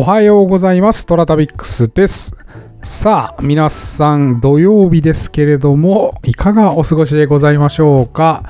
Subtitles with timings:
[0.00, 1.06] おはようございます。
[1.06, 2.36] トラタビックスです。
[2.84, 8.44] さあ、皆さん土曜日ですけれども、いかがお過ごしでございましょうか？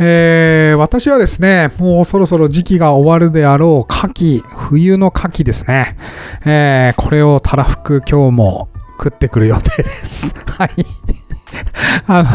[0.00, 5.98] えー、私はですね、もうそろそろ時期が終わるであろう牡蠣、冬の牡蠣ですね。
[6.46, 10.34] えー、これをたらふく今日も食ってくる予定です。
[10.56, 10.70] はい。
[12.06, 12.30] あの、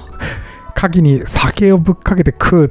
[0.74, 2.68] 牡蠣に酒をぶっかけて食うっ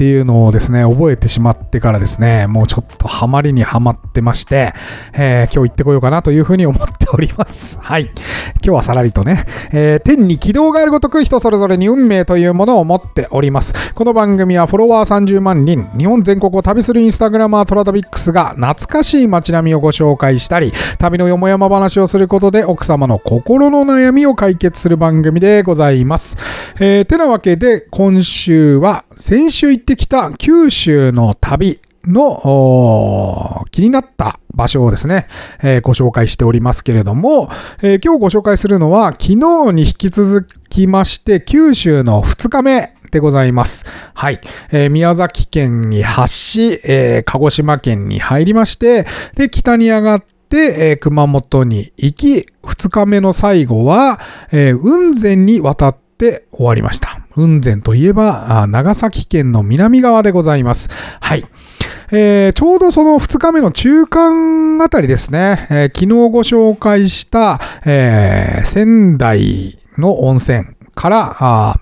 [0.00, 4.72] ていうのをですね、覚えてしまってからですね、もうちょっとハマりにハマってまして、
[5.12, 7.78] えー今日行ってこようかなというふうに思っおります。
[7.80, 8.04] はい。
[8.04, 13.74] 今日はさらりとね、えー天に軌道があるごとく人それぞれに運命というものを持っております。
[13.94, 26.36] この番組はフォロワー30万人、日本全国を旅するインスタグラマートラダビックスが懐かしい街並みをご紹介したり、旅のよもやま話をすることで奥様の心の悩みを解決する番組でございます。
[26.80, 35.26] えーてなわけで今週は先週行ってきた九州の旅の気になった場所をですね、
[35.62, 37.50] えーご紹介しておりますけれども、
[37.82, 39.34] えー今日ご紹介するのは昨日
[39.72, 43.86] に引き続きまして九州の2日目でございます。
[44.14, 44.40] はい。
[44.70, 54.20] えー宮崎県に発し、え鹿児島県に入りまして、で、北に上がって、え熊本に行き、2日目の最後は、
[54.52, 57.20] え雲仙に渡って終わりました。
[57.34, 60.88] 雲仙といえば、長崎県の南側でございます。
[61.20, 61.44] はい。
[62.12, 70.64] えーちょうどその2日目の中間あたりですね、えー昨日ご紹介した、えー仙台の温泉
[70.94, 71.80] から、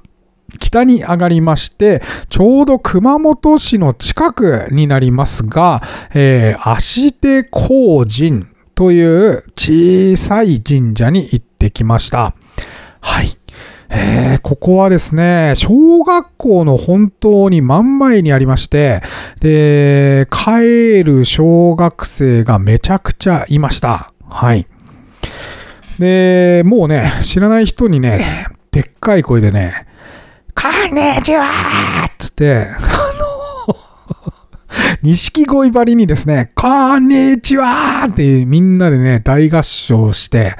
[0.58, 5.82] 北に上がりまして、ちょうど熊本市の近くになりますが、
[6.14, 12.34] えー、足手高神という小さい神社に行ってきました。
[13.00, 13.37] はい。
[13.90, 19.02] えーここはですね、小学校の本当に真ん前にありまして、
[19.40, 24.10] で、帰る小学生がめちゃくちゃいました。
[24.30, 24.66] はい。
[25.98, 29.86] で、もうね、知らない人にね、でっかい声でね、
[30.54, 32.66] こんにちはーっつって、
[35.00, 40.56] 錦鯉張りにですね、こんにちはってみんなでね、大合唱して、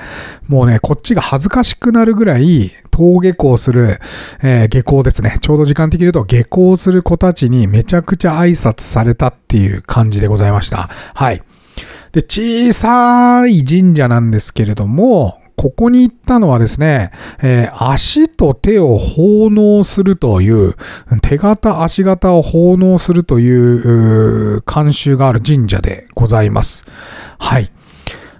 [0.47, 3.99] もうね、こっちが恥ずかしくなるぐらい、登下校する、
[4.41, 5.39] えー下校ですね。
[5.41, 10.89] ちょうど時間的に言うと下校する子たちにめちゃくちゃ挨拶されたっていう感じでございました。
[11.15, 11.43] はい。
[12.13, 17.11] で、小さい神社なんですけれども、ここに行ったのはですね、
[17.43, 20.77] えー足と手を奉納するという、
[21.21, 26.87] 手形足形を奉納するというう慣習がある神社でございます。
[27.39, 27.73] はい。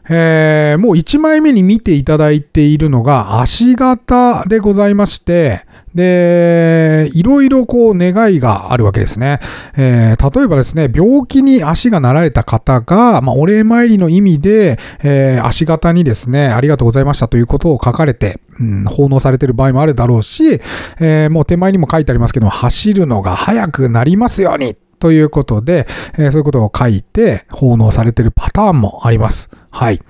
[0.09, 9.41] えーもう1枚目に見ていただいているのが足形でございまして、で、いろいろこう願いがあるわけですね。
[9.77, 20.61] えー例えばですね、病気に足がなられた方が、まあ、お礼参りの意味で、えー足形にですね、ありがとうございましたということを書かれて、うん、奉納されている場合もあるだろうし、
[21.01, 25.87] えーもう手前にも書いてありますけども、走るのが速くなりますようにということで、
[26.19, 29.51] えそういうことを書いて奉納されているパターンもあります。
[29.79, 30.01] はい。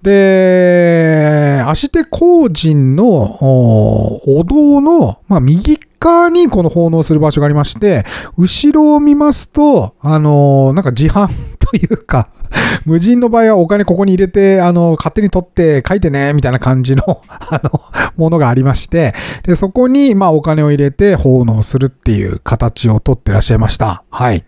[0.00, 8.04] で、足手工人のお堂の、まあ、右側にこの奉納する場所がありまして、
[8.38, 12.30] 後ろを見ますと、あの、なんか自販というか、
[12.86, 17.82] 無人の場合はお金ここに入れて、あの、勝手に取って書いてね、みたいな感じの、 あの、
[18.16, 19.12] ものがありまして、
[19.42, 24.04] で、そこに、まあ、お金を入れて奉納するっていう形をとってらっしゃいました。
[24.08, 24.46] はい。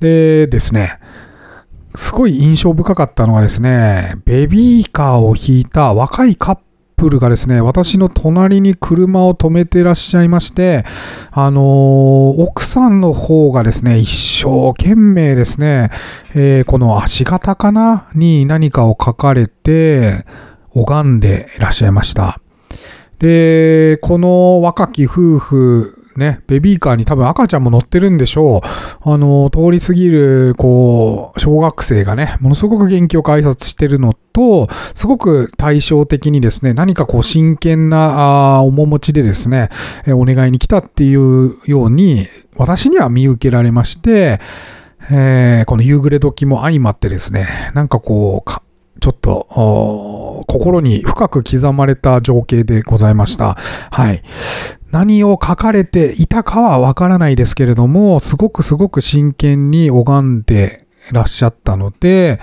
[0.00, 0.98] でですね、
[1.94, 6.58] すごい印象深かったのがですね、ベビーカーを引いた若いカッ
[6.96, 10.84] プルがですね、私の隣に車を止めてらっしゃいまして、
[11.30, 14.08] あのー奥さんの方がですね、一
[14.44, 15.90] 生懸命ですね、
[16.34, 20.24] えーこの足型かなに何かを書かれて、
[20.74, 22.40] 拝んでいらっしゃいました。
[23.18, 29.10] で、この若き夫婦、ね、ベビーカーに多分赤ちゃんも乗ってるんでしょう。
[29.10, 39.70] あの、通り過ぎる、こう、小学生がね、ものすごく元気よく挨拶してるのと、すごく対照的にですね、何かこう真剣なあー面持ちでですね、
[40.06, 42.26] えお願いに来たっていうように、
[42.56, 44.40] 私には見受けられまして、
[45.10, 48.50] えーこの夕暮れ時も相まってですね、なんかこう、
[49.02, 53.56] ちょっと、心に深く刻まれた情景でございました。
[53.90, 54.22] はい。
[54.92, 62.38] 何を書かれていたかはわからないですけれども、すごくすごく真剣に拝んでらっしゃったので、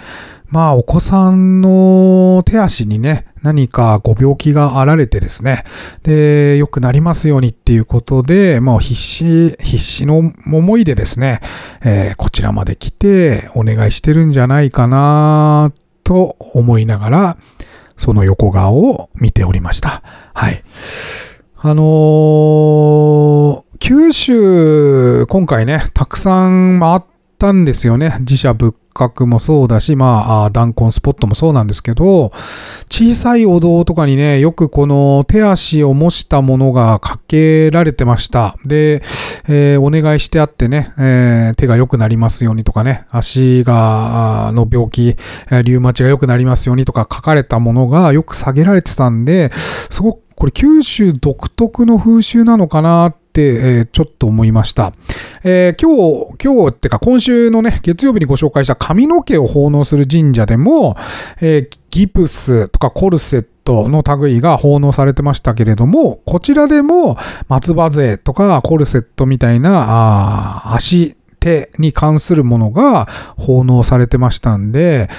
[0.49, 5.63] まあ、お子さんの手足にね、何かご病気があられてですね、
[6.03, 11.39] で、良くなりますようにっていうことで、もう必死、必死の思いでですね、
[11.85, 15.71] えー、こちらまで来てお願いしてるんじゃないかな
[16.09, 17.37] と思いながら、
[17.95, 20.01] その横顔を見ておりました。
[20.33, 20.63] はい。
[21.55, 27.01] あのー、九州、今回ね、たくさん回っ
[27.37, 28.15] たんですよね。
[28.21, 32.31] 自社仏閣もそうだし、まあ、弾痕スポットもそうなんですけど、
[32.89, 38.57] 小さいお堂とかにね、よくこの手足を模したものがかけられてました。
[38.65, 39.01] で、
[39.47, 45.15] えー、お願いしてあってね、えー、手が良くなりますようにとかね、足が、の病気、
[45.63, 49.51] リウマチが良くなりますようにとか書かれたものがよく下げられてたんで、
[49.89, 54.93] すごくこれ九州独特の風習なのかなって、えー、ちょっと思いました。
[55.43, 60.95] えー、今日、今日ってか今週のね、月曜日にご紹介した髪の毛を奉納する神社でも、
[61.41, 67.17] えー、ギプスとかコルセットの類が奉納されてましたけれども、こちらでも
[67.49, 75.09] 松葉杖とかコルセットみたいなあ足、手に関するものが奉納されてましたんで、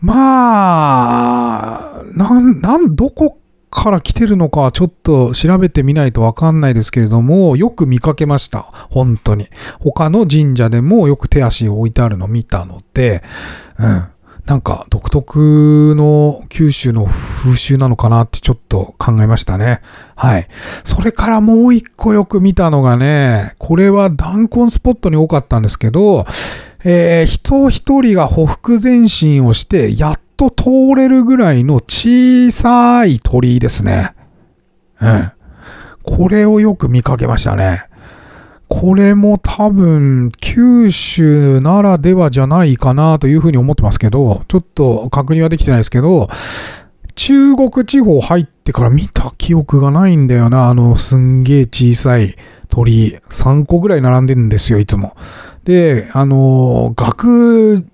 [0.00, 3.38] まあ、なん、なん、どこ
[3.72, 8.60] から来てるのかちょっと調べてみないとわかんないですけれども、よく見かけました。
[8.90, 9.48] 本当に。
[9.80, 13.24] 他の神社でもよく手足を置いてあるのを見たので、
[13.78, 14.04] うん。
[14.44, 19.80] なんか独特の九州の風習なのかなってちょっと考えましたね。
[20.16, 20.48] はい。
[20.84, 26.26] それからもう一個よく見たのがね、これは弾痕スポットに多かったんですけど、
[26.84, 34.14] えー、人一人が匍匐前進をして、やっと通れるぐらいの小さい鳥居ですね。
[35.00, 35.32] うん。
[36.02, 37.86] これをよく見かけましたね。
[38.68, 46.28] これも多分九州ならではじゃないかなというふうに思ってますけど、ちょっと確認はできてないですけど、
[47.14, 50.70] 中国地方入ってから見た記憶がないんだよな。
[50.70, 52.36] あの、すんげえ小さい
[52.68, 53.16] 鳥居。
[53.28, 55.14] 3個ぐらい並んでるんですよ、いつも。
[55.64, 57.84] で、あの、学、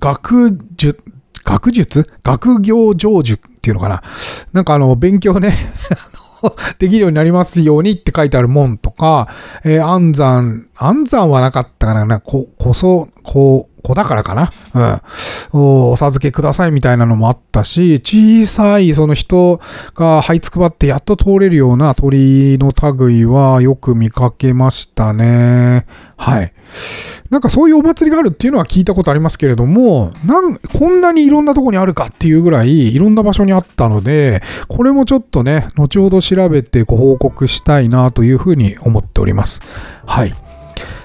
[0.00, 0.98] 学術、
[1.44, 2.08] 学術？
[2.22, 4.02] 学業成就っていうのかな？
[4.52, 5.56] なんかあの、勉強ね
[6.78, 9.28] できるようになりますようにって書いてあるもんとか、
[9.64, 14.52] えー、安山、安山はなかったかななこ、こそ、こう、子だからかな
[15.52, 15.90] うん。
[15.90, 19.60] お授けくださいみたいなのもあったし、小さいその人
[19.94, 25.86] が這いつくばってやっと通れるような鳥の類はよく見かけましたね。
[26.16, 26.52] はい。
[27.28, 39.60] なんかそういうお祭りがあるっていうのは聞いたことありますけれども、なんこんなにいろんなとこにあるかっていうぐらいいろんな場所にあったので、これもちょっとね、後ほど調べてご報告したいなというふうに思っております。
[40.06, 40.34] はい。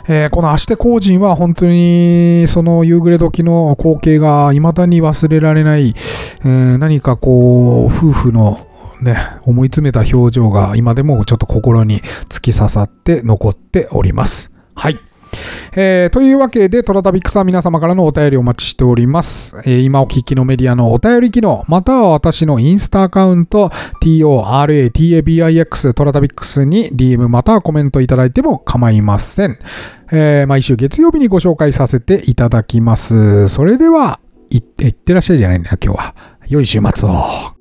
[0.09, 5.95] えー、この足手工人は本当にその夕暮れ時の光景が未だに忘れられない、
[6.41, 8.65] えー、何かこう、夫婦の
[9.01, 14.51] ね、思い詰めた表情が今でもちょっと心に突き刺さって残っております。
[14.75, 14.99] はい。
[15.75, 19.55] えー、というわけで、トラタビックスは皆様からのお便りお待ちしております。
[19.65, 23.69] えー、今お聞きのメディアのお便り機能、または私のインスタアカウント、
[24.01, 29.59] toratabix トラタビックスに DM またはコメントいただいても構いません。
[30.11, 33.47] えー、毎週月曜日にご紹介させていただきます。
[33.49, 36.15] それでは、いって、いってらっしゃいじゃないんだよ、今日は。
[36.47, 37.56] 良い週末を。